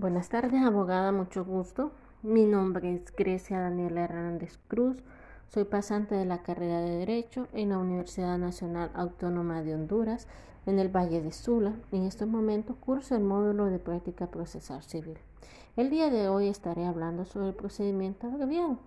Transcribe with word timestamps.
Buenas 0.00 0.30
tardes, 0.30 0.62
abogada, 0.62 1.12
mucho 1.12 1.44
gusto. 1.44 1.90
Mi 2.22 2.46
nombre 2.46 2.94
es 2.94 3.14
Grecia 3.14 3.60
Daniela 3.60 4.04
Hernández 4.04 4.58
Cruz. 4.66 4.96
Soy 5.50 5.64
pasante 5.64 6.14
de 6.14 6.24
la 6.24 6.42
carrera 6.42 6.80
de 6.80 6.96
Derecho 6.96 7.48
en 7.52 7.68
la 7.68 7.76
Universidad 7.76 8.38
Nacional 8.38 8.90
Autónoma 8.94 9.62
de 9.62 9.74
Honduras, 9.74 10.26
en 10.64 10.78
el 10.78 10.88
Valle 10.88 11.20
de 11.20 11.32
Sula. 11.32 11.74
En 11.92 12.06
estos 12.06 12.26
momentos 12.26 12.76
curso 12.76 13.14
el 13.14 13.24
módulo 13.24 13.66
de 13.66 13.78
práctica 13.78 14.28
procesal 14.28 14.82
civil. 14.82 15.18
El 15.76 15.90
día 15.90 16.08
de 16.08 16.30
hoy 16.30 16.48
estaré 16.48 16.86
hablando 16.86 17.26
sobre 17.26 17.48
el 17.48 17.54
procedimiento 17.54 18.26
abreviado. 18.26 18.78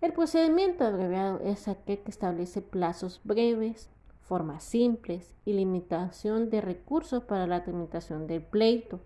El 0.00 0.12
procedimiento 0.12 0.84
abreviado 0.84 1.40
es 1.40 1.66
aquel 1.66 1.98
que 1.98 2.12
establece 2.12 2.62
plazos 2.62 3.20
breves, 3.24 3.90
formas 4.20 4.62
simples 4.62 5.34
y 5.44 5.54
limitación 5.54 6.48
de 6.48 6.60
recursos 6.60 7.24
para 7.24 7.48
la 7.48 7.64
tramitación 7.64 8.28
del 8.28 8.42
pleito 8.42 9.00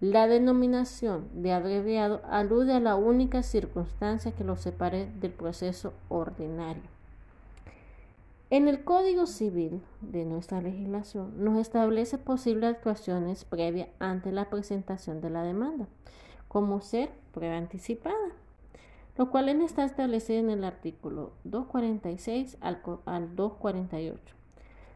la 0.00 0.28
denominación 0.28 1.28
de 1.42 1.52
abreviado 1.52 2.20
alude 2.30 2.72
a 2.72 2.78
la 2.78 2.94
única 2.94 3.42
circunstancia 3.42 4.30
que 4.30 4.44
lo 4.44 4.54
separe 4.54 5.10
del 5.20 5.32
proceso 5.32 5.92
ordinario. 6.08 6.84
En 8.50 8.68
el 8.68 8.84
Código 8.84 9.26
Civil 9.26 9.82
de 10.00 10.24
nuestra 10.24 10.62
legislación 10.62 11.42
nos 11.42 11.58
establece 11.58 12.16
posibles 12.16 12.76
actuaciones 12.76 13.44
previas 13.44 13.88
ante 13.98 14.30
la 14.30 14.48
presentación 14.48 15.20
de 15.20 15.30
la 15.30 15.42
demanda, 15.42 15.88
como 16.46 16.80
ser 16.80 17.10
prueba 17.34 17.56
anticipada, 17.56 18.14
lo 19.16 19.30
cual 19.30 19.48
está 19.48 19.84
establecido 19.84 20.38
en 20.38 20.50
el 20.50 20.62
artículo 20.62 21.32
246 21.42 22.56
al, 22.60 22.80
al 23.04 23.34
248 23.34 24.37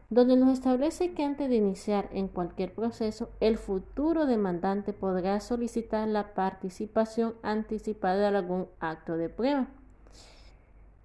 donde 0.09 0.35
nos 0.35 0.49
establece 0.49 1.13
que 1.13 1.23
antes 1.23 1.49
de 1.49 1.55
iniciar 1.55 2.09
en 2.11 2.27
cualquier 2.27 2.73
proceso, 2.73 3.29
el 3.39 3.57
futuro 3.57 4.25
demandante 4.25 4.93
podrá 4.93 5.39
solicitar 5.39 6.07
la 6.07 6.33
participación 6.33 7.33
anticipada 7.41 8.31
de 8.31 8.37
algún 8.37 8.67
acto 8.79 9.17
de 9.17 9.29
prueba. 9.29 9.67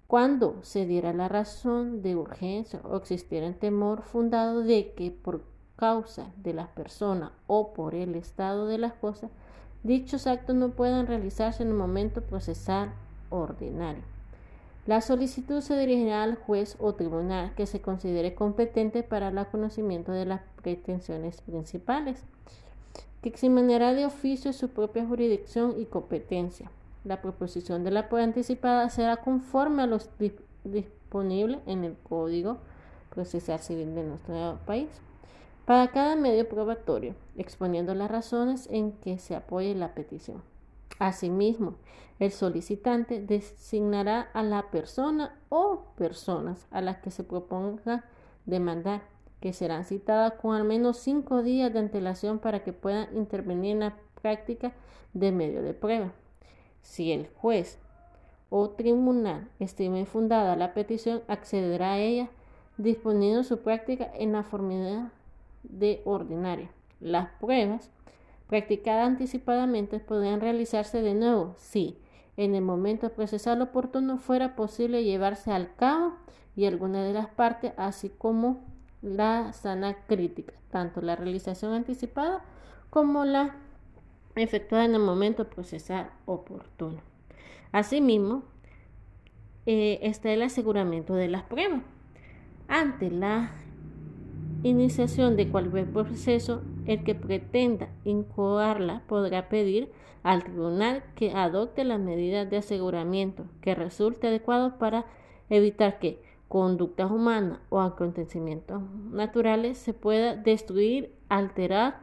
Cuando 0.07 0.57
se 0.63 0.85
diera 0.85 1.13
la 1.13 1.27
razón 1.27 2.01
de 2.01 2.15
urgencia 2.15 2.81
o 2.83 2.97
existiera 2.97 3.45
el 3.45 3.55
temor 3.55 4.01
fundado 4.01 4.61
de 4.61 4.93
que 4.93 5.11
por 5.11 5.43
causa 5.75 6.31
de 6.37 6.53
las 6.53 6.67
personas 6.69 7.31
o 7.47 7.73
por 7.73 7.95
el 7.95 8.15
estado 8.15 8.67
de 8.67 8.79
las 8.79 8.93
cosas, 8.93 9.29
dichos 9.83 10.27
actos 10.27 10.55
no 10.55 10.71
puedan 10.71 11.07
realizarse 11.07 11.63
en 11.63 11.69
el 11.69 11.75
momento 11.75 12.21
procesal 12.21 12.91
ordinario. 13.29 14.03
La 14.89 15.01
solicitud 15.01 15.61
se 15.61 15.77
dirigirá 15.77 16.23
al 16.23 16.33
juez 16.33 16.75
o 16.79 16.95
tribunal 16.95 17.53
que 17.53 17.67
se 17.67 17.79
considere 17.79 18.33
competente 18.33 19.03
para 19.03 19.27
el 19.27 19.45
conocimiento 19.45 20.11
de 20.11 20.25
las 20.25 20.41
pretensiones 20.63 21.41
principales, 21.41 22.23
que 23.21 23.29
examinará 23.29 23.93
de 23.93 24.07
oficio 24.07 24.51
su 24.51 24.69
propia 24.69 25.05
jurisdicción 25.05 25.79
y 25.79 25.85
competencia. 25.85 26.71
La 27.03 27.21
proposición 27.21 27.83
de 27.83 27.91
la 27.91 28.09
prueba 28.09 28.23
anticipada 28.23 28.89
será 28.89 29.17
conforme 29.17 29.83
a 29.83 29.85
los 29.85 30.09
disponibles 30.63 31.59
en 31.67 31.83
el 31.83 31.95
Código 32.09 32.57
Procesal 33.11 33.59
Civil 33.59 33.93
de 33.93 34.05
nuestro 34.05 34.57
país 34.65 34.89
para 35.65 35.91
cada 35.91 36.15
medio 36.15 36.49
probatorio, 36.49 37.13
exponiendo 37.37 37.93
las 37.93 38.09
razones 38.09 38.67
en 38.71 38.93
que 38.93 39.19
se 39.19 39.35
apoye 39.35 39.75
la 39.75 39.93
petición. 39.93 40.41
Asimismo, 40.99 41.75
el 42.19 42.31
solicitante 42.31 43.21
designará 43.21 44.29
a 44.33 44.43
la 44.43 44.69
persona 44.69 45.39
o 45.47 45.85
personas 45.95 46.67
a 46.71 46.81
las 46.81 46.97
que 46.97 47.11
se 47.11 47.23
proponga 47.23 48.03
demandar, 48.45 49.03
que 49.39 49.53
serán 49.53 49.85
citadas 49.85 50.33
con 50.33 50.55
al 50.55 50.65
menos 50.65 50.97
cinco 50.97 51.41
días 51.41 51.71
de 51.71 51.79
antelación 51.79 52.39
para 52.39 52.63
que 52.63 52.73
puedan 52.73 53.15
intervenir 53.15 53.71
en 53.71 53.79
la 53.79 53.97
práctica 54.21 54.73
de 55.13 55.31
medio 55.31 55.61
de 55.61 55.73
prueba. 55.73 56.11
Si 56.81 57.13
el 57.13 57.29
juez 57.29 57.79
o 58.49 58.71
tribunal 58.71 59.49
estime 59.59 60.05
fundada 60.05 60.57
la 60.57 60.73
petición, 60.73 61.21
accederá 61.29 61.93
a 61.93 61.99
ella 61.99 62.29
disponiendo 62.77 63.43
su 63.43 63.59
práctica 63.59 64.11
en 64.13 64.33
la 64.33 64.43
forma 64.43 65.13
de 65.63 66.01
ordinaria. 66.03 66.69
Las 66.99 67.29
pruebas 67.39 67.89
practicada 68.49 69.05
anticipadamente 69.05 69.99
podrían 69.99 70.41
realizarse 70.41 71.01
de 71.01 71.13
nuevo 71.13 71.53
si 71.57 71.97
en 72.35 72.55
el 72.55 72.63
momento 72.63 73.11
procesal 73.13 73.61
oportuno 73.61 74.17
fuera 74.17 74.55
posible 74.55 75.03
llevarse 75.03 75.51
al 75.51 75.75
cabo 75.75 76.15
y 76.55 76.65
alguna 76.65 77.03
de 77.03 77.13
las 77.13 77.27
partes, 77.27 77.73
así 77.77 78.09
como 78.09 78.59
la 79.01 79.53
sana 79.53 79.97
crítica, 80.07 80.53
tanto 80.71 81.01
la 81.01 81.15
realización 81.15 81.73
anticipada 81.73 82.43
como 82.89 83.23
la 83.23 83.55
efectuada 84.35 84.85
en 84.85 84.95
el 84.95 85.01
momento 85.01 85.49
procesal 85.49 86.09
oportuno. 86.25 87.01
Asimismo, 87.71 88.43
eh, 89.65 89.99
está 90.01 90.31
el 90.31 90.41
aseguramiento 90.41 91.13
de 91.13 91.27
las 91.27 91.43
pruebas. 91.43 91.81
Ante 92.67 93.11
la 93.11 93.51
iniciación 94.63 95.37
de 95.37 95.49
cualquier 95.49 95.91
proceso, 95.91 96.61
el 96.85 97.03
que 97.03 97.15
pretenda 97.15 97.89
incoarla 98.03 99.03
podrá 99.07 99.47
pedir 99.47 99.91
al 100.23 100.43
tribunal 100.43 101.03
que 101.15 101.31
adopte 101.31 101.83
las 101.83 101.99
medidas 101.99 102.49
de 102.49 102.57
aseguramiento 102.57 103.45
que 103.61 103.75
resulte 103.75 104.27
adecuado 104.27 104.77
para 104.77 105.05
evitar 105.49 105.99
que 105.99 106.21
conductas 106.49 107.09
humanas 107.09 107.59
o 107.69 107.79
acontecimientos 107.79 108.81
naturales 109.11 109.77
se 109.77 109.93
pueda 109.93 110.35
destruir, 110.35 111.13
alterar 111.29 112.01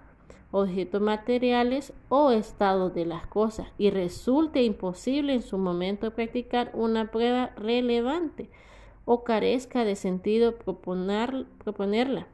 objetos 0.50 1.03
materiales 1.03 1.93
o 2.09 2.31
estado 2.31 2.89
de 2.89 3.05
las 3.05 3.27
cosas 3.27 3.66
y 3.77 3.91
resulte 3.91 4.62
imposible 4.62 5.34
en 5.34 5.43
su 5.43 5.59
momento 5.59 6.12
practicar 6.12 6.71
una 6.75 7.11
prueba 7.11 7.50
relevante 7.56 8.49
o 9.05 9.25
carezca 9.25 9.84
de 9.84 9.97
sentido 9.97 10.56
proponerla 10.56 12.27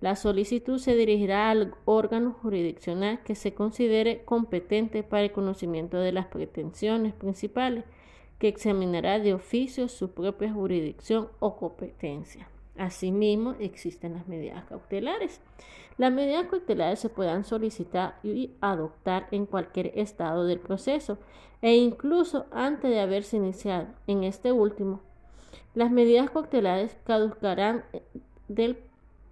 la 0.00 0.16
solicitud 0.16 0.78
se 0.78 0.96
dirigirá 0.96 1.50
al 1.50 1.74
órgano 1.84 2.32
jurisdiccional 2.42 3.22
que 3.22 3.34
se 3.34 3.54
considere 3.54 4.24
competente 4.24 5.02
para 5.02 5.22
el 5.22 5.32
conocimiento 5.32 5.98
de 5.98 6.12
las 6.12 6.26
pretensiones 6.26 7.14
principales, 7.14 7.84
que 8.38 8.48
examinará 8.48 9.18
de 9.18 9.32
oficio 9.32 9.88
su 9.88 10.10
propia 10.10 10.52
jurisdicción 10.52 11.28
o 11.38 11.56
competencia. 11.56 12.48
Asimismo, 12.76 13.54
existen 13.60 14.14
las 14.14 14.26
medidas 14.26 14.64
cautelares. 14.64 15.40
Las 15.96 16.12
medidas 16.12 16.48
cautelares 16.48 16.98
se 16.98 17.08
puedan 17.08 17.44
solicitar 17.44 18.18
y 18.24 18.50
adoptar 18.60 19.28
en 19.30 19.46
cualquier 19.46 19.92
estado 19.98 20.44
del 20.44 20.58
proceso 20.58 21.18
e 21.62 21.76
incluso 21.76 22.46
antes 22.50 22.90
de 22.90 23.00
haberse 23.00 23.36
iniciado. 23.36 23.86
En 24.08 24.24
este 24.24 24.50
último, 24.50 25.00
las 25.74 25.90
medidas 25.92 26.30
cautelares 26.30 26.96
caducarán 27.04 27.84
del 28.48 28.76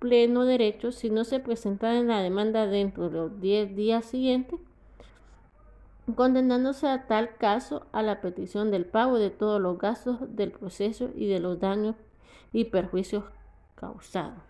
pleno 0.03 0.45
derecho 0.45 0.91
si 0.91 1.11
no 1.11 1.23
se 1.23 1.39
presenta 1.39 1.97
en 1.97 2.09
la 2.09 2.21
demanda 2.21 2.67
dentro 2.67 3.09
de 3.09 3.17
los 3.19 3.41
10 3.41 3.77
días 3.77 4.05
siguientes, 4.05 4.59
condenándose 6.17 6.89
a 6.89 7.07
tal 7.07 7.37
caso 7.37 7.87
a 7.93 8.03
la 8.03 8.21
petición 8.21 8.73
del 8.73 8.85
pago 8.85 9.21
de 9.21 9.31
todos 9.31 9.61
los 9.61 9.79
gastos 9.79 10.19
del 10.35 10.51
proceso 10.51 11.11
y 11.15 11.29
de 11.29 11.39
los 11.39 11.61
daños 11.61 11.95
y 12.53 12.65
perjuicios 12.65 13.23
causados. 13.77 14.43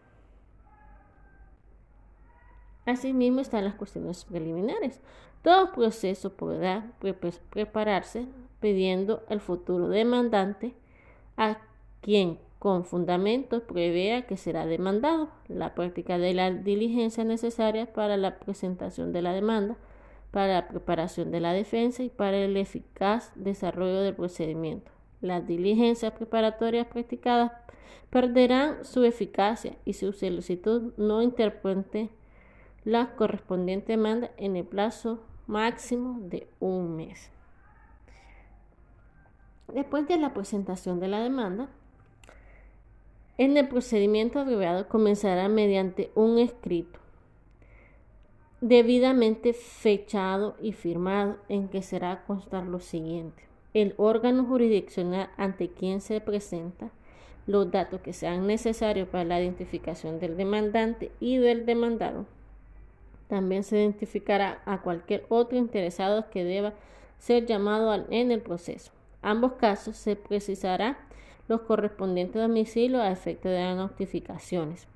Asimismo 2.87 3.43
están 3.43 3.67
las 3.67 3.75
cuestiones 3.75 4.25
preliminares. 4.25 5.03
Todo 5.43 5.73
proceso 5.73 6.33
podrá 6.33 6.93
prepararse 7.51 8.27
pidiendo 8.59 9.23
el 9.29 9.41
futuro 9.41 9.91
demandante 9.91 10.75
a 11.37 11.59
quien 12.01 12.39
con 12.63 12.85
fundamentos 12.85 13.61
prevea 13.65 14.25
que 14.29 14.37
será 14.37 14.67
demandado, 14.67 15.31
la 15.49 15.75
práctica 15.75 16.17
de 16.19 16.33
la 16.33 16.53
diligencia 16.53 17.25
necesaria 17.25 17.93
para 17.93 18.17
la 18.17 18.39
presentación 18.39 19.13
de 19.13 19.21
la 19.21 19.33
demanda, 19.33 19.77
para 20.31 20.61
la 20.61 20.69
preparación 20.69 21.33
de 21.33 21.41
la 21.41 21.55
defensa 21.55 22.05
y 22.05 22.09
para 22.09 22.37
el 22.37 22.57
eficaz 22.57 23.33
desarrollo 23.35 24.03
del 24.03 24.15
procedimiento. 24.15 24.93
Las 25.21 25.45
diligencias 25.45 26.13
preparatorias 26.13 26.87
practicadas 26.87 27.51
perderán 28.11 28.85
su 28.85 29.03
eficacia 29.03 29.75
y 29.85 29.95
su 29.95 30.13
solicitud 30.13 30.93
no 30.97 31.21
interprete 31.21 32.11
la 32.85 33.17
correspondiente 33.17 33.95
demanda 33.95 34.31
en 34.37 34.55
el 34.55 34.67
plazo 34.67 35.19
máximo 35.49 36.21
de 36.21 36.47
un 36.61 36.95
mes. 36.95 37.29
Después 39.67 40.07
de 40.07 40.17
la 40.17 40.33
presentación 40.33 41.01
de 41.01 41.09
la 41.09 41.19
demanda, 41.19 41.69
en 43.39 43.57
el 43.57 43.69
procedimiento 43.69 44.39
abreviado 44.39 44.89
comenzará 44.89 45.49
mediante 45.49 46.11
un 46.15 46.39
escrito 46.39 47.03
debidamente 48.63 49.55
fechado 49.55 50.55
y 50.63 50.73
firmado 50.73 51.37
en 51.49 51.69
que 51.69 51.83
será 51.83 52.23
constar 52.25 52.65
lo 52.65 52.79
siguiente. 52.79 53.43
El 53.75 53.93
órgano 53.97 54.45
jurisdiccional 54.45 55.31
ante 55.37 55.69
quien 55.69 56.01
se 56.01 56.21
presenta 56.21 56.91
los 57.49 57.73
datos 57.73 58.01
que 58.03 58.13
sean 58.13 58.47
necesarios 58.47 59.09
para 59.09 59.25
la 59.25 59.41
identificación 59.41 60.21
del 60.21 60.37
demandante 60.37 61.11
y 61.19 61.39
del 61.39 61.67
demandado, 61.67 62.25
También 63.27 63.65
se 63.65 63.79
identificará 63.79 64.63
a 64.67 64.83
cualquier 64.83 65.25
otro 65.31 65.57
interesado 65.57 66.29
que 66.31 66.45
deba 66.45 66.75
ser 67.19 67.47
llamado 67.47 67.93
en 68.11 68.31
el 68.31 68.43
proceso. 68.43 68.93
Ambos 69.23 69.55
casos 69.55 69.97
se 69.97 70.17
precisará 70.17 70.99
los 71.49 71.63
correspondientes 71.63 72.41
domicilios 72.41 73.03
a 73.03 73.11
efecto 73.11 73.49
de 73.49 73.61
las 73.61 73.77
notificaciones. 73.77 74.87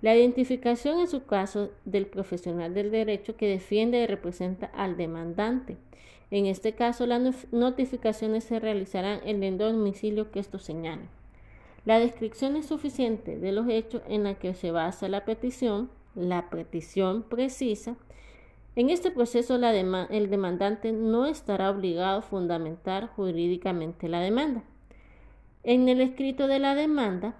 La 0.00 0.14
identificación 0.14 1.00
en 1.00 1.08
su 1.08 1.24
caso 1.24 1.70
del 1.84 2.06
profesional 2.06 2.72
del 2.72 2.90
derecho 2.92 3.36
que 3.36 3.48
defiende 3.48 4.00
y 4.00 4.06
representa 4.06 4.66
al 4.66 4.96
demandante. 4.96 5.76
En 6.30 6.46
este 6.46 6.72
caso, 6.72 7.06
las 7.06 7.52
notificaciones 7.52 8.44
se 8.44 8.60
realizarán 8.60 9.20
en 9.24 9.42
el 9.42 9.58
domicilio 9.58 10.30
que 10.30 10.38
esto 10.38 10.58
señale. 10.58 11.08
La 11.84 11.98
descripción 11.98 12.54
es 12.56 12.66
suficiente 12.66 13.38
de 13.38 13.50
los 13.50 13.68
hechos 13.68 14.02
en 14.08 14.24
la 14.24 14.34
que 14.34 14.54
se 14.54 14.70
basa 14.70 15.08
la 15.08 15.24
petición, 15.24 15.90
la 16.14 16.50
petición 16.50 17.22
precisa. 17.22 17.96
En 18.76 18.90
este 18.90 19.10
proceso, 19.10 19.56
el 19.56 20.30
demandante 20.30 20.92
no 20.92 21.26
estará 21.26 21.70
obligado 21.70 22.18
a 22.18 22.22
fundamentar 22.22 23.08
jurídicamente 23.08 24.08
la 24.08 24.20
demanda. 24.20 24.62
En 25.62 25.88
el 25.88 26.00
escrito 26.00 26.46
de 26.46 26.58
la 26.58 26.74
demanda, 26.74 27.34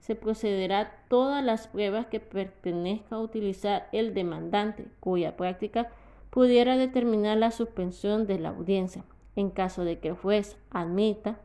se 0.00 0.14
procederá 0.14 1.04
todas 1.08 1.44
las 1.44 1.68
pruebas 1.68 2.06
que 2.06 2.20
pertenezca 2.20 3.16
a 3.16 3.20
utilizar 3.20 3.88
el 3.92 4.14
demandante, 4.14 4.86
cuya 4.98 5.36
práctica 5.36 5.90
pudiera 6.30 6.76
determinar 6.76 7.36
la 7.36 7.50
suspensión 7.50 8.26
de 8.26 8.38
la 8.38 8.50
audiencia. 8.50 9.04
En 9.36 9.50
caso 9.50 9.84
de 9.84 9.98
que 10.00 10.08
el 10.08 10.16
juez 10.16 10.56
admita, 10.70 11.38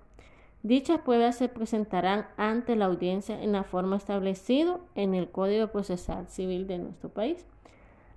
dichas 0.63 1.01
pruebas 1.01 1.37
se 1.37 1.49
presentarán 1.49 2.27
ante 2.37 2.75
la 2.75 2.85
audiencia 2.85 3.41
en 3.41 3.51
la 3.51 3.63
forma 3.63 3.97
establecida 3.97 4.79
en 4.95 5.13
el 5.13 5.29
Código 5.29 5.67
Procesal 5.67 6.27
Civil 6.27 6.65
de 6.65 6.79
nuestro 6.79 7.09
país. 7.09 7.45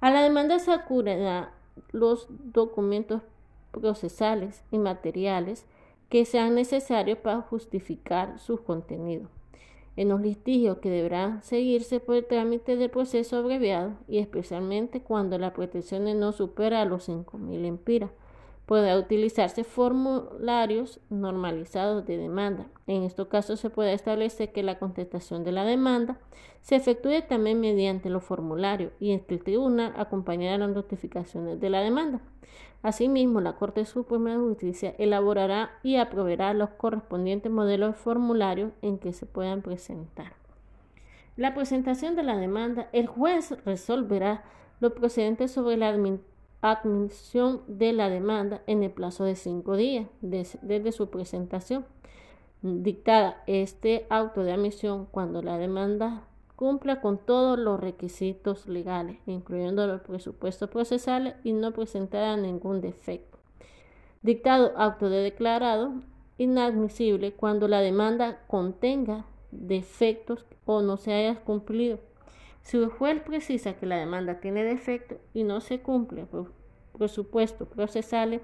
A 0.00 0.10
la 0.10 0.22
demanda 0.22 0.58
se 0.58 0.72
acudirán 0.72 1.50
los 1.92 2.26
documentos 2.30 3.22
procesales 3.70 4.64
y 4.70 4.78
materiales 4.78 5.66
que 6.08 6.24
sean 6.24 6.54
necesarios 6.54 7.18
para 7.18 7.42
justificar 7.42 8.38
su 8.38 8.62
contenido 8.62 9.28
en 9.98 10.10
los 10.10 10.20
litigios 10.20 10.78
que 10.78 10.90
deberán 10.90 11.42
seguirse 11.42 11.98
por 11.98 12.14
el 12.14 12.24
trámite 12.24 12.76
del 12.76 12.88
proceso 12.88 13.36
abreviado 13.36 13.94
y 14.06 14.18
especialmente 14.18 15.02
cuando 15.02 15.38
la 15.38 15.52
pretensión 15.52 16.04
no 16.20 16.30
supera 16.30 16.84
los 16.84 17.08
5.000 17.08 17.64
empiras. 17.64 18.12
Podrá 18.68 18.98
utilizarse 18.98 19.64
formularios 19.64 21.00
normalizados 21.08 22.04
de 22.04 22.18
demanda. 22.18 22.66
En 22.86 23.02
estos 23.02 23.28
casos 23.28 23.60
se 23.60 23.70
puede 23.70 23.94
establecer 23.94 24.52
que 24.52 24.62
la 24.62 24.78
contestación 24.78 25.42
de 25.42 25.52
la 25.52 25.64
demanda 25.64 26.18
se 26.60 26.76
efectúe 26.76 27.22
también 27.26 27.60
mediante 27.60 28.10
los 28.10 28.22
formularios 28.22 28.92
y 29.00 29.12
el 29.12 29.22
tribunal 29.22 29.94
acompañará 29.96 30.58
las 30.58 30.76
notificaciones 30.76 31.58
de 31.58 31.70
la 31.70 31.80
demanda. 31.80 32.20
Asimismo, 32.82 33.40
la 33.40 33.56
Corte 33.56 33.86
Suprema 33.86 34.32
de 34.32 34.36
Justicia 34.36 34.94
elaborará 34.98 35.70
y 35.82 35.96
aprobará 35.96 36.52
los 36.52 36.68
correspondientes 36.68 37.50
modelos 37.50 37.94
de 37.94 38.02
formulario 38.02 38.72
en 38.82 38.98
que 38.98 39.14
se 39.14 39.24
puedan 39.24 39.62
presentar. 39.62 40.34
La 41.38 41.54
presentación 41.54 42.16
de 42.16 42.22
la 42.22 42.36
demanda, 42.36 42.90
el 42.92 43.06
juez 43.06 43.56
resolverá 43.64 44.44
los 44.78 44.92
procedentes 44.92 45.52
sobre 45.52 45.78
la 45.78 45.90
admisión 46.60 47.62
de 47.66 47.92
la 47.92 48.10
demanda 48.10 48.62
en 48.66 48.82
el 48.82 48.90
plazo 48.90 49.24
de 49.24 49.36
cinco 49.36 49.76
días 49.76 50.08
desde 50.20 50.92
su 50.92 51.10
presentación. 51.10 51.84
Dictada 52.62 53.42
este 53.46 54.06
auto 54.10 54.42
de 54.42 54.52
admisión 54.52 55.06
cuando 55.10 55.42
la 55.42 55.58
demanda 55.58 56.24
cumpla 56.56 57.00
con 57.00 57.18
todos 57.18 57.56
los 57.56 57.78
requisitos 57.78 58.66
legales, 58.66 59.18
incluyendo 59.26 59.86
los 59.86 60.00
presupuestos 60.00 60.68
procesales 60.68 61.34
y 61.44 61.52
no 61.52 61.72
presentará 61.72 62.36
ningún 62.36 62.80
defecto. 62.80 63.38
Dictado 64.22 64.72
acto 64.76 65.08
de 65.08 65.18
declarado 65.18 65.92
inadmisible 66.36 67.32
cuando 67.32 67.68
la 67.68 67.80
demanda 67.80 68.40
contenga 68.48 69.24
defectos 69.52 70.44
o 70.64 70.82
no 70.82 70.96
se 70.96 71.12
haya 71.12 71.36
cumplido. 71.44 72.00
Si 72.68 72.76
el 72.76 72.90
juez 72.90 73.22
precisa 73.22 73.78
que 73.78 73.86
la 73.86 73.96
demanda 73.96 74.40
tiene 74.40 74.62
defecto 74.62 75.16
y 75.32 75.42
no 75.42 75.62
se 75.62 75.80
cumple 75.80 76.26
por 76.26 76.52
presupuestos 76.98 77.66
procesales 77.66 78.42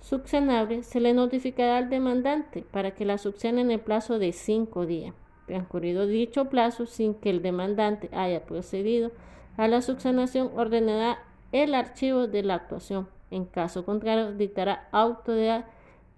subsanables, 0.00 0.86
se 0.86 0.98
le 0.98 1.14
notificará 1.14 1.76
al 1.76 1.88
demandante 1.88 2.66
para 2.72 2.96
que 2.96 3.04
la 3.04 3.16
subsane 3.16 3.60
en 3.60 3.70
el 3.70 3.78
plazo 3.78 4.18
de 4.18 4.32
cinco 4.32 4.86
días 4.86 5.14
transcurrido 5.46 6.08
dicho 6.08 6.46
plazo 6.46 6.86
sin 6.86 7.14
que 7.14 7.30
el 7.30 7.42
demandante 7.42 8.10
haya 8.12 8.44
procedido 8.44 9.12
a 9.56 9.68
la 9.68 9.82
subsanación, 9.82 10.50
ordenará 10.56 11.20
el 11.52 11.76
archivo 11.76 12.26
de 12.26 12.42
la 12.42 12.54
actuación. 12.54 13.06
En 13.30 13.44
caso 13.44 13.84
contrario, 13.84 14.32
dictará 14.32 14.88
auto 14.90 15.30
de 15.30 15.62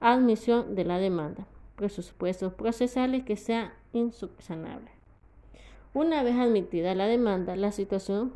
admisión 0.00 0.74
de 0.74 0.86
la 0.86 0.96
demanda, 0.96 1.46
presupuestos 1.76 2.54
procesales 2.54 3.24
que 3.24 3.36
sean 3.36 3.74
insubsanables. 3.92 4.95
Una 5.96 6.22
vez 6.22 6.36
admitida 6.36 6.94
la 6.94 7.06
demanda, 7.06 7.56
la 7.56 7.72
situación 7.72 8.34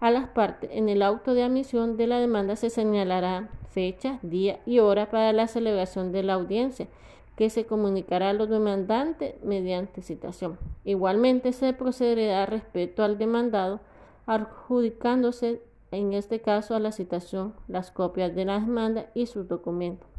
a 0.00 0.10
las 0.10 0.28
partes 0.28 0.68
en 0.70 0.90
el 0.90 1.00
auto 1.00 1.32
de 1.32 1.42
admisión 1.42 1.96
de 1.96 2.06
la 2.06 2.20
demanda 2.20 2.56
se 2.56 2.68
señalará 2.68 3.48
fecha, 3.70 4.18
día 4.20 4.60
y 4.66 4.80
hora 4.80 5.08
para 5.08 5.32
la 5.32 5.48
celebración 5.48 6.12
de 6.12 6.22
la 6.22 6.34
audiencia 6.34 6.88
que 7.36 7.48
se 7.48 7.64
comunicará 7.64 8.28
a 8.28 8.32
los 8.34 8.50
demandantes 8.50 9.42
mediante 9.42 10.02
citación. 10.02 10.58
Igualmente 10.84 11.54
se 11.54 11.72
procederá 11.72 12.44
respecto 12.44 13.02
al 13.02 13.16
demandado, 13.16 13.80
adjudicándose 14.26 15.62
en 15.90 16.12
este 16.12 16.42
caso 16.42 16.74
a 16.74 16.80
la 16.80 16.92
citación 16.92 17.54
las 17.66 17.92
copias 17.92 18.34
de 18.34 18.44
la 18.44 18.60
demanda 18.60 19.06
y 19.14 19.24
sus 19.24 19.48
documentos. 19.48 20.13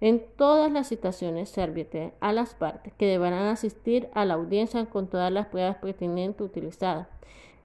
En 0.00 0.22
todas 0.36 0.70
las 0.70 0.88
citaciones 0.88 1.48
se 1.48 1.62
advierte 1.62 2.12
a 2.20 2.32
las 2.32 2.54
partes 2.54 2.92
que 2.94 3.06
deberán 3.06 3.46
asistir 3.46 4.08
a 4.14 4.24
la 4.24 4.34
audiencia 4.34 4.84
con 4.86 5.08
todas 5.08 5.32
las 5.32 5.46
pruebas 5.46 5.76
pertinentes 5.76 6.40
utilizadas. 6.40 7.08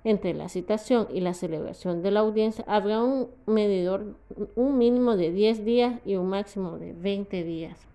Entre 0.04 0.34
la 0.34 0.50
citación 0.50 1.08
y 1.14 1.20
la 1.20 1.34
celebración 1.34 2.02
de 2.02 2.12
la 2.12 2.22
audiencia 2.22 2.64
habrá 2.68 3.04
un 3.04 3.28
medidor, 3.46 4.16
un 4.56 4.78
mínimo 4.78 5.16
de 5.16 5.32
10 5.32 5.66
días 5.66 6.00
y 6.06 6.16
un 6.16 6.30
máximo 6.30 6.78
de 6.80 6.94
20 6.94 7.44
días 7.44 7.92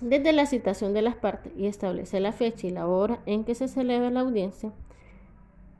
desde 0.00 0.32
la 0.32 0.44
citación 0.44 0.92
de 0.92 1.02
las 1.02 1.14
partes 1.14 1.52
y 1.56 1.66
establece 1.66 2.20
la 2.20 2.32
fecha 2.32 2.66
y 2.66 2.70
la 2.70 2.86
hora 2.86 3.20
en 3.26 3.44
que 3.44 3.54
se 3.54 3.68
celebra 3.68 4.10
la 4.10 4.20
audiencia. 4.20 4.70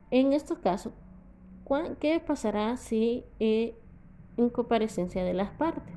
En 0.09 0.33
estos 0.33 0.59
casos, 0.59 0.93
¿qué 1.99 2.19
pasará 2.19 2.75
si 2.77 3.23
hay 3.39 3.75
incomparecencia 4.37 5.23
de 5.23 5.33
las 5.33 5.51
partes? 5.51 5.94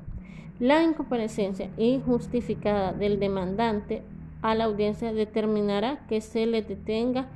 La 0.59 0.83
incomparecencia 0.83 1.69
injustificada 1.77 2.91
del 2.91 3.17
demandante 3.17 4.03
a 4.41 4.55
la 4.55 4.65
audiencia 4.65 5.13
determinará 5.13 6.05
que 6.07 6.19
se 6.19 6.45
le 6.45 6.61
detenga 6.61 7.29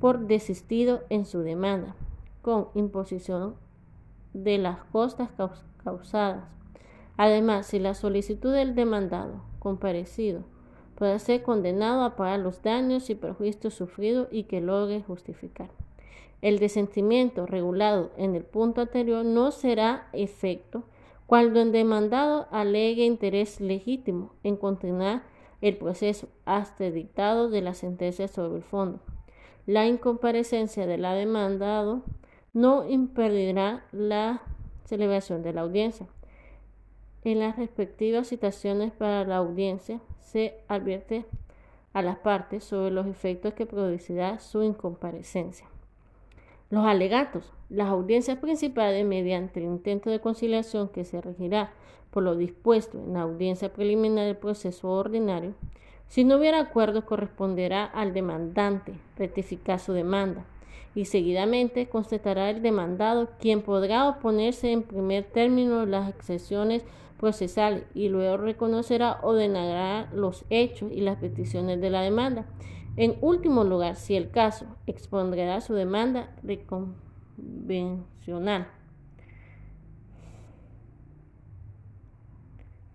por 0.00 0.26
desistido 0.26 1.02
en 1.08 1.24
su 1.24 1.40
demanda, 1.40 1.94
con 2.42 2.68
imposición 2.74 3.54
de 4.34 4.58
las 4.58 4.84
costas 4.84 5.30
causadas. 5.82 6.44
Además, 7.16 7.66
si 7.66 7.78
la 7.78 7.94
solicitud 7.94 8.52
del 8.52 8.74
demandado 8.74 9.42
comparecido 9.58 10.42
pueda 10.94 11.18
ser 11.18 11.42
condenado 11.42 12.02
a 12.02 12.16
pagar 12.16 12.40
los 12.40 12.62
daños 12.62 13.08
y 13.08 13.14
perjuicios 13.14 13.72
sufridos 13.72 14.28
y 14.30 14.44
que 14.44 14.60
logre 14.60 15.02
justificar. 15.02 15.70
El 16.42 16.58
desentimiento 16.58 17.46
regulado 17.46 18.10
en 18.16 18.34
el 18.34 18.44
punto 18.44 18.82
anterior 18.82 19.24
no 19.24 19.52
será 19.52 20.08
efecto 20.12 20.84
cuando 21.28 21.60
el 21.60 21.72
demandado 21.72 22.48
alegue 22.50 23.04
interés 23.04 23.60
legítimo 23.60 24.32
en 24.44 24.56
continuar 24.56 25.24
el 25.60 25.76
proceso 25.76 26.26
hasta 26.46 26.86
el 26.86 26.94
dictado 26.94 27.50
de 27.50 27.60
la 27.60 27.74
sentencia 27.74 28.28
sobre 28.28 28.56
el 28.56 28.62
fondo. 28.62 29.00
La 29.66 29.86
incomparecencia 29.86 30.86
de 30.86 30.96
la 30.96 31.12
demandado 31.12 32.02
no 32.54 32.88
impedirá 32.88 33.84
la 33.92 34.40
celebración 34.86 35.42
de 35.42 35.52
la 35.52 35.60
audiencia. 35.60 36.06
En 37.24 37.40
las 37.40 37.56
respectivas 37.58 38.28
citaciones 38.28 38.90
para 38.92 39.26
la 39.26 39.36
audiencia 39.36 40.00
se 40.20 40.62
advierte 40.66 41.26
a 41.92 42.00
las 42.00 42.16
partes 42.16 42.64
sobre 42.64 42.90
los 42.90 43.06
efectos 43.06 43.52
que 43.52 43.66
producirá 43.66 44.38
su 44.38 44.62
incomparecencia. 44.62 45.66
Los 46.70 46.84
alegatos. 46.84 47.50
Las 47.70 47.88
audiencias 47.88 48.38
principales, 48.38 49.06
mediante 49.06 49.60
el 49.60 49.66
intento 49.66 50.10
de 50.10 50.20
conciliación 50.20 50.88
que 50.88 51.04
se 51.04 51.20
regirá 51.20 51.72
por 52.10 52.22
lo 52.22 52.36
dispuesto 52.36 52.98
en 52.98 53.14
la 53.14 53.22
audiencia 53.22 53.72
preliminar 53.72 54.26
del 54.26 54.36
proceso 54.36 54.90
ordinario, 54.90 55.54
si 56.08 56.24
no 56.24 56.36
hubiera 56.36 56.60
acuerdo, 56.60 57.06
corresponderá 57.06 57.84
al 57.84 58.12
demandante 58.12 58.94
rectificar 59.16 59.78
su 59.78 59.92
demanda 59.92 60.44
y 60.94 61.06
seguidamente 61.06 61.88
constatará 61.88 62.50
el 62.50 62.60
demandado, 62.60 63.30
quien 63.38 63.62
podrá 63.62 64.08
oponerse 64.08 64.72
en 64.72 64.82
primer 64.82 65.24
término 65.24 65.86
las 65.86 66.08
excepciones 66.10 66.84
procesal 67.18 67.84
y 67.94 68.08
luego 68.08 68.36
reconocerá 68.36 69.20
o 69.22 69.32
denegará 69.34 70.10
los 70.12 70.44
hechos 70.50 70.90
y 70.92 71.00
las 71.00 71.16
peticiones 71.16 71.80
de 71.80 71.90
la 71.90 72.02
demanda. 72.02 72.46
En 72.98 73.16
último 73.20 73.62
lugar, 73.62 73.94
si 73.94 74.16
el 74.16 74.32
caso 74.32 74.66
expondrá 74.88 75.60
su 75.60 75.72
demanda, 75.72 76.34
convencional. 76.66 78.66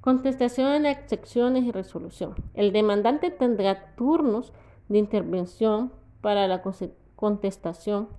Contestación 0.01 0.74
en 0.74 0.83
las 0.83 1.10
secciones 1.10 1.63
y 1.63 1.72
resolución. 1.72 2.36
El 2.53 2.74
demandante 2.74 3.31
tendrá 3.31 3.95
turnos 3.95 4.51
de 4.89 4.98
intervención 4.98 5.93
para 6.19 6.50
la 6.50 6.62
contestación 7.15 8.10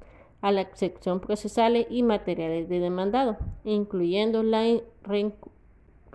a 0.40 0.52
la 0.52 0.74
sección 0.74 1.20
procesales 1.20 1.86
y 1.90 2.02
materiales 2.02 2.66
de 2.70 2.80
demandado, 2.80 3.36
incluyendo 3.62 4.42
la 4.42 4.64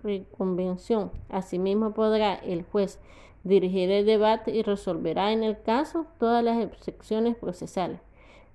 reconvención. 0.01 1.11
Asimismo, 1.29 1.93
podrá 1.93 2.33
el 2.33 2.63
juez 2.63 2.99
dirigir 3.43 3.91
el 3.91 4.05
debate 4.05 4.51
y 4.51 4.63
resolverá 4.63 5.31
en 5.31 5.43
el 5.43 5.61
caso 5.61 6.05
todas 6.19 6.43
las 6.43 6.57
secciones 6.81 7.35
procesales. 7.35 7.99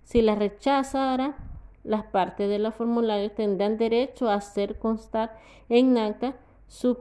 Si 0.02 0.22
la 0.22 0.34
rechazara, 0.34 1.36
las 1.82 2.04
partes 2.04 2.48
de 2.48 2.58
los 2.58 2.74
formularios 2.74 3.34
tendrán 3.34 3.76
derecho 3.76 4.28
a 4.28 4.34
hacer 4.34 4.78
constar 4.78 5.36
en 5.68 5.96
acta 5.98 6.34
su 6.66 6.98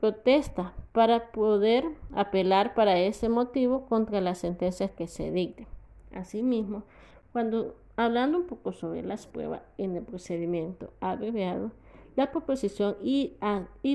protesta 0.00 0.72
para 0.92 1.32
poder 1.32 1.84
apelar 2.14 2.74
para 2.74 2.98
ese 2.98 3.28
motivo 3.28 3.86
contra 3.86 4.20
las 4.20 4.38
sentencias 4.38 4.90
que 4.90 5.06
se 5.06 5.30
dicten. 5.30 5.66
Asimismo, 6.14 6.84
cuando 7.32 7.76
hablando 7.96 8.38
un 8.38 8.46
poco 8.46 8.72
sobre 8.72 9.02
las 9.02 9.26
pruebas 9.26 9.62
en 9.78 9.96
el 9.96 10.04
procedimiento 10.04 10.90
abreviado, 11.00 11.72
la 12.16 12.32
proposición 12.32 12.96
y, 13.02 13.36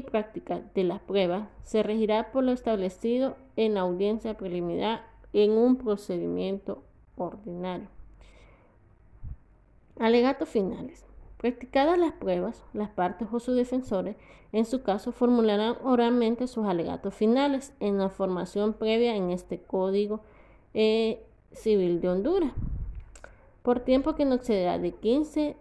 práctica 0.09 0.61
de 0.75 0.83
las 0.83 1.01
pruebas 1.01 1.49
se 1.63 1.81
regirá 1.81 2.31
por 2.31 2.43
lo 2.43 2.51
establecido 2.51 3.35
en 3.55 3.73
la 3.73 3.81
audiencia 3.81 4.37
preliminar 4.37 5.03
en 5.33 5.51
un 5.51 5.75
procedimiento 5.75 6.83
ordinario. 7.17 7.87
Alegatos 9.99 10.49
finales. 10.49 11.03
Practicadas 11.37 11.97
las 11.97 12.13
pruebas, 12.13 12.63
las 12.73 12.91
partes 12.91 13.27
o 13.31 13.39
sus 13.39 13.55
defensores, 13.55 14.15
en 14.51 14.65
su 14.65 14.83
caso, 14.83 15.11
formularán 15.11 15.75
oralmente 15.83 16.45
sus 16.45 16.67
alegatos 16.67 17.15
finales 17.15 17.73
en 17.79 17.97
la 17.97 18.09
formación 18.09 18.73
previa 18.73 19.15
en 19.15 19.31
este 19.31 19.59
Código 19.59 20.19
eh, 20.75 21.23
Civil 21.51 21.99
de 21.99 22.09
Honduras, 22.09 22.51
por 23.63 23.79
tiempo 23.79 24.13
que 24.13 24.25
no 24.25 24.35
excederá 24.35 24.77
de 24.77 24.91
15 24.91 25.57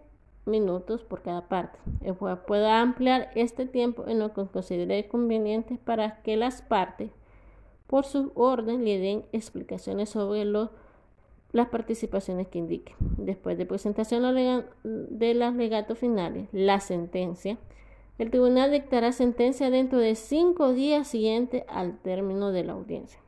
minutos 0.51 1.03
por 1.03 1.21
cada 1.21 1.47
parte. 1.47 1.79
El 2.01 2.13
juez 2.13 2.37
pueda 2.45 2.81
ampliar 2.81 3.31
este 3.33 3.65
tiempo 3.65 4.05
en 4.07 4.19
lo 4.19 4.33
que 4.33 4.45
considere 4.45 5.07
conveniente 5.07 5.79
para 5.83 6.21
que 6.21 6.37
las 6.37 6.61
partes, 6.61 7.09
por 7.87 8.05
su 8.05 8.31
orden, 8.35 8.85
le 8.85 8.99
den 8.99 9.25
explicaciones 9.31 10.09
sobre 10.09 10.45
las 10.45 11.67
participaciones 11.69 12.47
que 12.47 12.59
indique. 12.59 12.93
Después 13.17 13.57
de 13.57 13.65
presentación 13.65 14.23
de 14.83 15.33
los 15.33 15.47
alegatos 15.47 15.97
finales, 15.97 16.47
la 16.51 16.79
sentencia, 16.79 17.57
el 18.17 18.29
tribunal 18.29 18.71
dictará 18.71 19.11
sentencia 19.11 19.71
dentro 19.71 19.97
de 19.97 20.15
cinco 20.15 20.73
días 20.73 21.07
siguientes 21.07 21.63
al 21.67 21.97
término 21.99 22.51
de 22.51 22.63
la 22.63 22.73
audiencia. 22.73 23.19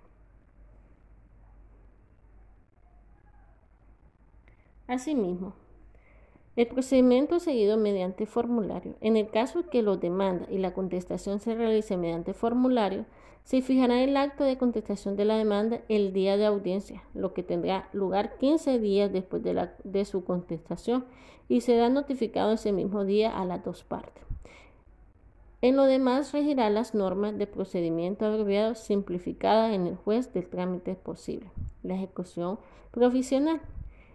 Asimismo, 4.86 5.56
el 6.56 6.68
procedimiento 6.68 7.40
seguido 7.40 7.78
mediante 7.78 8.26
formulario. 8.26 8.96
En 9.02 9.18
el 9.18 9.30
caso 9.30 9.70
que 9.70 9.82
lo 9.82 9.98
demanda 9.98 10.46
y 10.50 10.60
la 10.60 10.74
contestación 10.74 11.40
se 11.40 11.56
realice 11.56 11.98
mediante 11.98 12.34
formulario, 12.34 13.06
se 13.44 13.62
fijará 13.62 14.02
el 14.02 14.16
acto 14.16 14.44
de 14.44 14.58
contestación 14.58 15.16
de 15.16 15.26
la 15.26 15.38
demanda 15.38 15.82
el 15.90 16.14
día 16.14 16.38
de 16.38 16.46
audiencia, 16.46 17.04
lo 17.14 17.34
que 17.34 17.44
tendrá 17.44 17.90
lugar 17.92 18.38
15 18.38 18.80
días 18.80 19.12
después 19.12 19.44
de, 19.44 19.54
la, 19.54 19.74
de 19.84 20.06
su 20.06 20.24
contestación 20.24 21.06
y 21.50 21.62
será 21.62 21.90
notificado 21.90 22.54
ese 22.54 22.72
mismo 22.72 23.04
día 23.04 23.38
a 23.38 23.46
las 23.46 23.64
dos 23.64 23.84
partes. 23.84 24.24
En 25.62 25.78
lo 25.78 25.86
demás 25.86 26.34
regirá 26.34 26.70
las 26.70 26.94
normas 26.94 27.38
de 27.38 27.48
procedimiento 27.48 28.26
abreviado 28.26 28.76
simplificada 28.76 29.74
en 29.74 29.88
el 29.88 29.96
juez 29.96 30.34
del 30.34 30.50
trámite 30.50 30.96
posible. 30.96 31.50
La 31.84 31.96
ejecución 31.96 32.60
provisional. 32.92 33.62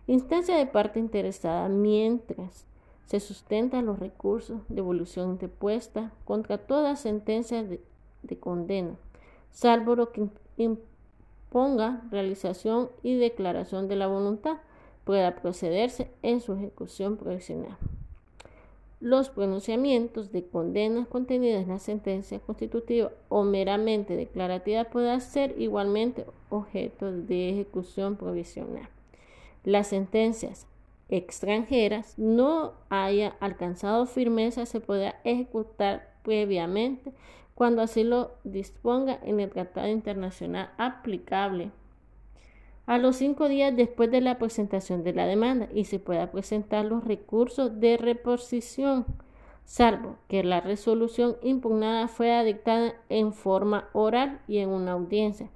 Instancia 0.09 0.57
de 0.57 0.67
parte 0.67 0.99
interesada 0.99 1.69
mientras 1.69 2.67
se 3.07 3.21
sustentan 3.21 3.87
los 3.87 4.01
recursos 4.01 4.61
de 4.69 4.81
evolución 4.81 5.31
interpuesta 5.31 6.13
contra 6.25 6.59
toda 6.59 6.97
sentencia 6.97 7.63
de 7.63 8.39
condena 8.41 8.97
salvo 9.51 9.97
lo 9.97 10.13
que 10.13 10.29
imponga 10.57 12.03
realización 12.11 12.91
y 13.03 13.17
declaración 13.17 13.89
de 13.89 13.97
la 13.97 14.07
voluntad, 14.07 14.59
pueda 15.05 15.37
procederse 15.37 16.11
en 16.23 16.41
su 16.41 16.53
ejecución 16.55 17.17
provisional. 17.17 17.77
Los 19.01 19.31
pronunciamientos 19.31 20.33
de 20.33 20.45
condenas 20.45 21.07
contenidas 21.07 21.63
en 21.63 21.69
la 21.69 21.79
sentencia 21.79 22.41
constitutiva 22.41 23.13
o 23.29 23.45
meramente 23.45 24.17
declarativa 24.17 24.85
puedan 24.85 25.21
ser 25.21 25.55
igualmente 25.61 26.27
objeto 26.51 27.13
de 27.13 27.51
ejecución 27.51 28.17
provisional. 28.17 28.89
Las 29.65 29.89
sentencias 29.89 30.67
extranjeras 31.09 32.19
no 32.19 32.75
haya 32.91 33.37
alcanzado 33.41 34.07
firmeza 34.07 34.67
se 34.67 34.81
podrá 34.81 35.21
ejecutar 35.25 36.15
previamente 36.23 37.13
cuando 37.55 37.83
así 37.83 38.05
lo 38.05 38.33
disponga 38.45 39.19
en 39.23 39.41
el 39.41 39.51
tratado 39.51 39.89
internacional 39.89 40.71
aplicable 40.77 41.73
a 42.89 42.97
los 42.97 43.17
cinco 43.17 43.51
días 43.51 43.77
después 43.77 44.11
de 44.11 44.23
la 44.23 44.39
presentación 44.39 45.05
de 45.05 45.13
la 45.13 45.27
demanda 45.27 45.69
y 45.75 45.85
se 45.85 45.99
pueda 45.99 46.31
presentar 46.31 46.87
los 46.87 47.05
recursos 47.05 47.81
de 47.81 47.99
reposición, 47.99 49.05
salvo 49.67 50.17
que 50.27 50.43
la 50.43 50.63
resolución 50.63 51.37
impugnada 51.43 52.09
fuera 52.09 52.43
dictada 52.45 52.95
en 53.11 53.35
forma 53.35 53.91
oral 53.93 54.41
y 54.49 54.59
en 54.59 54.71
una 54.71 54.93
audiencia. 54.93 55.51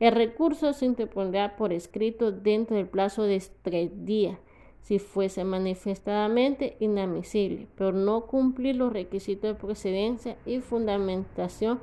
El 0.00 0.12
recurso 0.12 0.72
se 0.72 0.86
interpondrá 0.86 1.56
por 1.56 1.72
escrito 1.72 2.30
dentro 2.30 2.76
del 2.76 2.86
plazo 2.86 3.24
de 3.24 3.42
tres 3.62 3.90
días 4.04 4.38
si 4.88 4.98
fuese 4.98 5.44
manifestadamente 5.44 6.76
inadmisible, 6.80 7.68
pero 7.74 7.92
no 7.92 8.26
cumplir 8.26 8.76
los 8.76 8.90
requisitos 8.90 9.50
de 9.50 9.60
procedencia 9.60 10.38
y 10.46 10.60
fundamentación, 10.60 11.80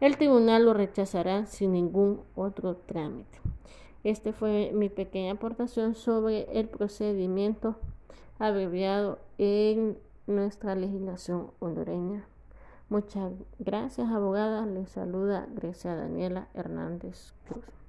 el 0.00 0.18
tribunal 0.18 0.64
lo 0.64 0.74
rechazará 0.74 1.46
sin 1.46 1.72
ningún 1.72 2.20
otro 2.34 2.76
trámite. 2.76 3.38
Esta 4.04 4.32
fue 4.32 4.72
mi 4.74 4.88
pequeña 4.88 5.32
aportación 5.32 5.94
sobre 5.94 6.46
el 6.52 6.68
procedimiento 6.68 7.76
abreviado 8.38 9.18
en 9.38 9.96
nuestra 10.26 10.74
legislación 10.74 11.52
hondureña. 11.60 12.26
Muchas 12.92 13.32
gracias, 13.58 14.10
abogada. 14.10 14.66
Les 14.66 14.90
saluda 14.90 15.48
Grecia 15.54 15.94
Daniela 15.94 16.48
Hernández 16.52 17.32
Cruz. 17.48 17.81